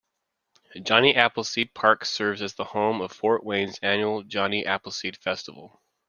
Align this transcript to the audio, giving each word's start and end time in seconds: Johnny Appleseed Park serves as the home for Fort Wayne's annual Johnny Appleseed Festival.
Johnny 0.81 1.13
Appleseed 1.15 1.75
Park 1.75 2.05
serves 2.05 2.41
as 2.41 2.55
the 2.55 2.63
home 2.63 3.07
for 3.07 3.13
Fort 3.13 3.43
Wayne's 3.43 3.77
annual 3.83 4.23
Johnny 4.23 4.65
Appleseed 4.65 5.15
Festival. 5.15 5.79